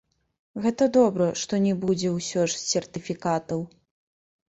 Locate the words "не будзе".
1.67-2.09